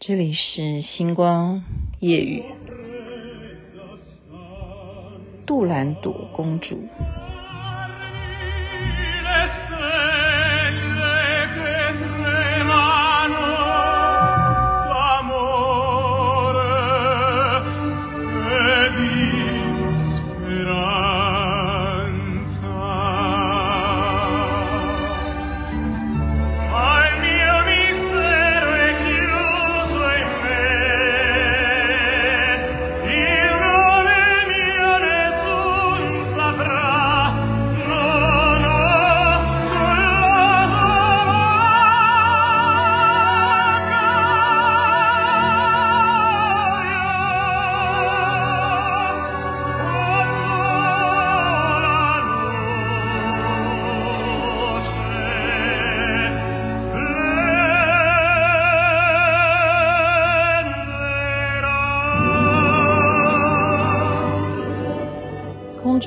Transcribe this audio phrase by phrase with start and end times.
[0.00, 1.64] 这里是星光
[1.98, 2.44] 夜雨，
[5.44, 6.78] 杜兰朵公主。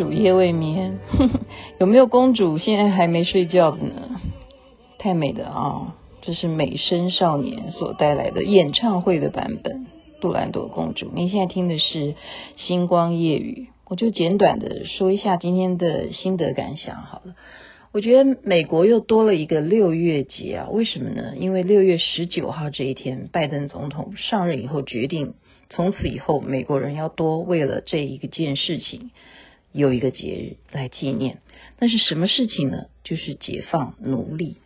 [0.00, 0.98] 主夜未眠，
[1.78, 4.18] 有没有公主现在还没睡觉的呢？
[4.98, 9.74] 太美的啊、这是美声少年所带来的演唱会的版本
[10.22, 11.08] 《杜兰朵公主》。
[11.14, 11.98] 您现在听的是
[12.56, 17.34] 《星光夜语》，我就简短的说一下今天的心得感想好了。
[17.92, 21.34] 我觉得美国又多了一个六月节啊，为什么呢？
[21.36, 25.34] 因为六月十九号这一天，拜登总统上任以后决定，
[25.68, 29.10] 从此以后美国人要多为了这一个件事情。
[29.72, 31.38] 有一个节日来纪念，
[31.78, 32.86] 那是什么事情呢？
[33.04, 34.56] 就是解放奴隶。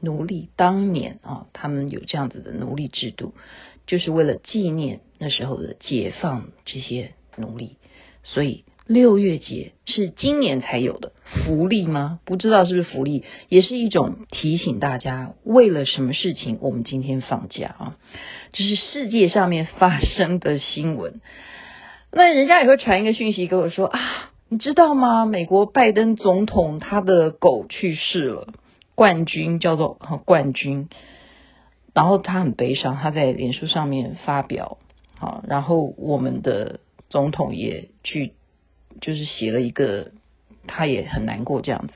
[0.00, 3.32] 奴隶当年啊，他们有这样子的奴隶制度，
[3.86, 7.76] 就是为了纪念那时候的解放这些奴隶。
[8.22, 12.20] 所以六月节是今年才有的福利吗？
[12.26, 17.96] 不知道是不是福利，也是一种提醒大家，为了什么事情我们今天放假啊？
[18.52, 21.22] 这是世界上面发生的新闻。
[22.12, 24.32] 那人家也会传一个讯息给我说啊。
[24.50, 25.26] 你知道吗？
[25.26, 28.48] 美国拜登总统他的狗去世了，
[28.94, 30.88] 冠军叫做冠军，
[31.92, 34.78] 然后他很悲伤，他在脸书上面发表，
[35.18, 38.34] 好，然后我们的总统也去，
[39.00, 40.12] 就是写了一个，
[40.68, 41.94] 他也很难过这样子。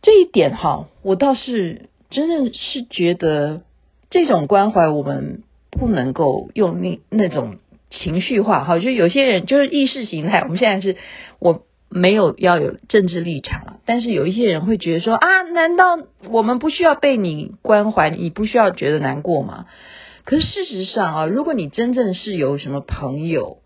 [0.00, 3.62] 这一点哈，我倒是真的是觉得
[4.08, 7.58] 这种关怀，我们不能够用那那种。
[7.90, 10.40] 情绪化，哈，就有些人就是意识形态。
[10.40, 10.96] 我们现在是，
[11.38, 15.98] 我没有要有政治立场了，但是有一些人会觉得说啊，难道
[16.28, 18.10] 我们不需要被你关怀？
[18.10, 19.66] 你不需要觉得难过吗？
[20.24, 23.62] 可是事实上啊，如果你真正是有什么朋友，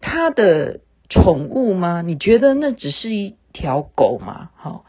[0.00, 2.02] 他的宠物吗？
[2.02, 4.50] 你觉得那只是一条狗吗？
[4.56, 4.84] 好，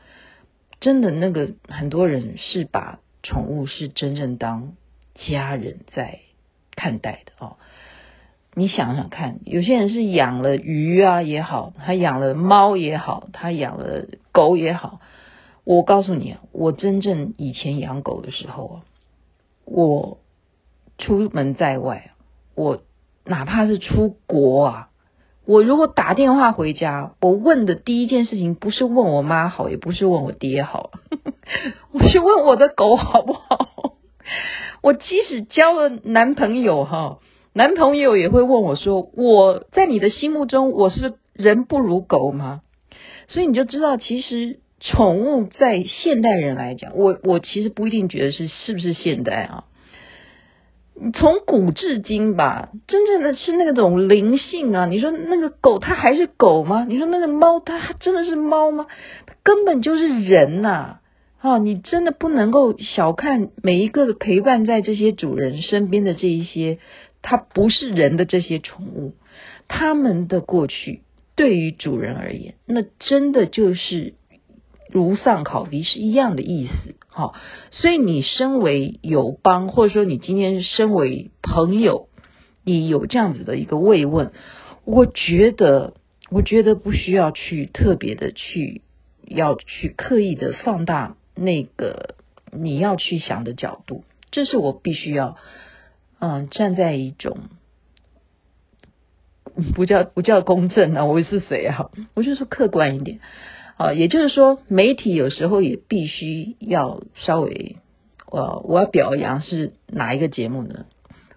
[0.79, 4.73] 真的那个很多人是把宠物是真正当
[5.13, 6.21] 家人在
[6.75, 7.57] 看待的哦。
[8.55, 14.99] 你想想看，有些人是养了鱼啊也好，他养了猫也好，他养了狗也好。
[15.63, 18.81] 我告诉你，我真正以前养狗的时候，
[19.65, 20.19] 我
[20.99, 22.11] 出门在外，
[22.53, 22.83] 我
[23.25, 24.89] 哪怕是出国啊，
[25.47, 30.91] 我如果打电话回家，我问的第一件事情不是问我妈好，也不是问我爹好，
[31.91, 33.95] 我是问我的狗好不好。
[34.83, 37.17] 我即使交了男朋友哈。
[37.55, 42.61] 男朋友也会问我说：“我在你的心目中，我是人不如狗吗？”
[43.29, 49.65] 所以你就知道，其实宠物在现代人来讲，我我其实不一定觉得是是不是现代啊。
[51.13, 54.85] 从古至今吧，真正的是那种灵性啊。
[54.87, 56.85] 你说那个狗它还是狗吗？
[56.89, 58.87] 你说那个猫它真的是猫吗？
[59.27, 60.97] 它根本就是人呐！
[61.39, 66.79] 啊，你真的不能够小看每一个陪伴在这些主人身边的这一些。
[67.23, 69.15] 它不是人的这些宠物，
[69.67, 71.01] 他们的过去
[71.35, 74.13] 对于主人而言，那真的就是
[74.91, 76.95] 如丧考妣是一样的意思。
[77.07, 77.33] 好，
[77.71, 82.09] 所以你身为友邦，或者说你今天身为朋友，
[82.65, 84.33] 你有这样子的一个慰问，
[84.83, 85.93] 我觉得，
[86.29, 88.81] 我觉得不需要去特别的去，
[89.25, 92.15] 要去刻意的放大那个
[92.51, 95.37] 你要去想的角度，这是我必须要。
[96.23, 97.37] 嗯，站在一种
[99.75, 101.91] 不叫不叫公正啊，我是谁啊？
[102.13, 103.19] 我就说客观一点
[103.75, 107.75] 啊，也就是说，媒体有时候也必须要稍微，
[108.27, 110.85] 我我要表扬是哪一个节目呢？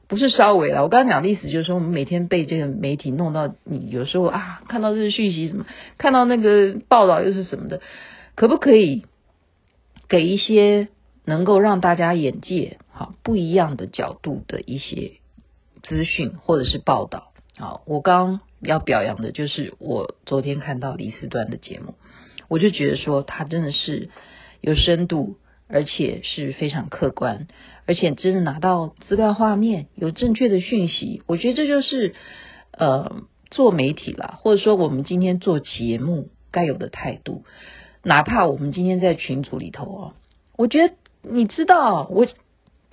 [0.07, 5.67] 不是稍微了，我刚刚讲的意思就是说，我们每天被这个媒体弄到，你有时候啊，看到这个讯息什么，
[5.99, 7.81] 看到那个报道又是什么的，
[8.37, 9.05] 可不可以
[10.09, 10.87] 给一些
[11.25, 12.79] 能够让大家眼界？
[12.97, 15.19] 好不一样的角度的一些
[15.83, 17.31] 资讯或者是报道。
[17.59, 21.95] 好，我刚要表扬的就是我昨天看到李四端的节目，
[22.49, 24.09] 我就觉得说他真的是
[24.63, 25.37] 有深度，
[25.69, 27.49] 而且是非常客观，
[27.85, 31.23] 而且真的拿到资料画面，有正确的讯息。
[31.27, 32.15] 我觉得这就是
[32.73, 37.45] 呃做媒体啦，或者说我们今天做节目该有的态度。
[38.03, 40.15] 哪怕我们今天在群组里头哦，
[40.57, 42.27] 我觉得你知道我。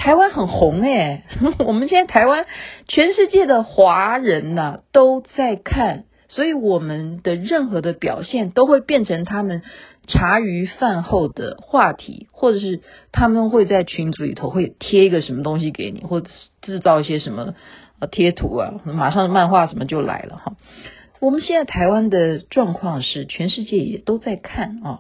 [0.04, 1.24] 台湾很红诶、
[1.66, 2.46] 我们现在台湾
[2.90, 9.62] 全世界的华人呐、都在看，所以我们的任何的表现都会变成他们
[10.06, 12.82] 茶余饭后的话题，或者是
[13.14, 16.30] 他们会在群组里头会贴一个什么东西给你，或者
[16.62, 17.54] 制造一些什么
[18.12, 20.58] 贴图啊，马上漫画什么就来了哈。
[21.22, 25.00] 我们现在台湾的状况是全世界也都在看啊，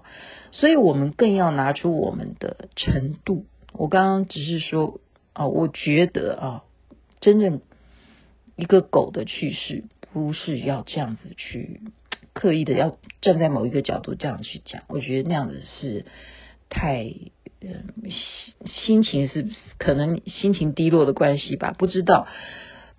[0.54, 3.44] 所以我们更要拿出我们的程度。
[3.74, 5.00] 我刚刚只是说
[5.34, 6.64] 啊，我觉得啊，
[7.20, 7.62] 真正
[8.56, 11.82] 一个狗的去世不是要这样子去
[12.34, 16.06] 刻意的要站在某一个角度这样去讲，我觉得那样子是
[16.70, 17.04] 太
[17.62, 22.28] 嗯心心情是可能心情低落的关系吧，不知道。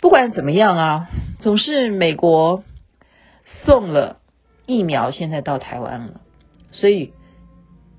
[0.00, 1.08] 不管怎么样啊，
[1.40, 2.64] 总是美国
[3.64, 4.20] 送了
[4.66, 6.20] 疫苗，现在到台湾了，
[6.72, 7.12] 所以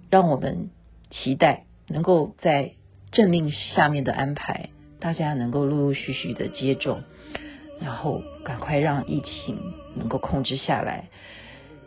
[0.09, 0.69] 让我们
[1.09, 1.63] 期待。
[1.87, 2.71] 能够在
[3.11, 7.03] 政令下面的安排，大家能够陆陆续续的接种，
[7.79, 9.57] 然后赶快让疫情
[9.95, 11.09] 能够控制下来。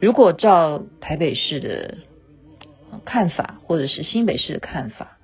[0.00, 1.98] 如果照台北市的
[3.04, 5.18] 看法，或者是新北市的看法，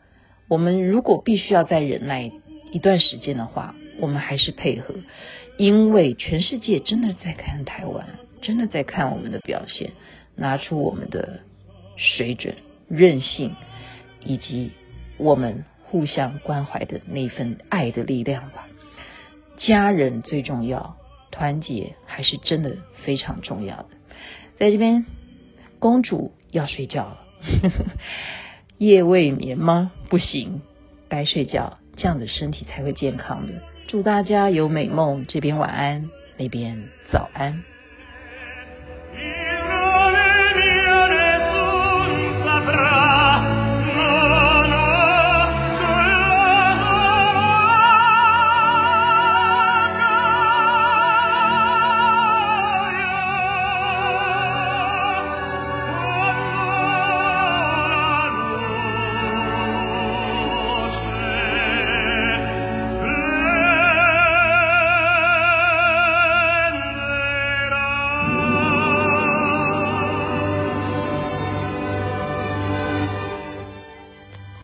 [0.48, 2.32] 我们如果必须要再忍耐
[2.72, 4.96] 一段时间的话，我们还是配合，
[5.56, 9.92] 因为全世界真的在看台湾，真的在看我们的表现，
[10.34, 11.40] 拿出我们的
[11.96, 12.56] 水准、
[12.88, 13.54] 韧性。
[14.24, 14.72] 以及
[15.16, 18.66] 我们互相关怀的那份爱的力量吧。
[19.56, 20.96] 家人最重要，
[21.30, 23.88] 团结还是真的非常重要的。
[24.58, 25.04] 在这边，
[25.78, 27.20] 公主要睡觉了，
[28.78, 29.92] 夜未眠吗？
[30.08, 30.62] 不行，
[31.08, 33.52] 该睡觉，这样的身体才会健康的。
[33.86, 37.62] 祝大家有美梦，这边晚安，那边早安。